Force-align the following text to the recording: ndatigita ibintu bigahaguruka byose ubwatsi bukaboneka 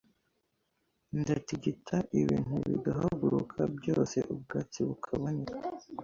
ndatigita 1.21 1.97
ibintu 2.19 2.55
bigahaguruka 2.69 3.59
byose 3.77 4.17
ubwatsi 4.33 4.79
bukaboneka 4.87 5.55